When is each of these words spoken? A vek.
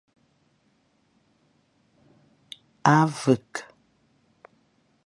A 2.93 2.95
vek. 3.21 3.53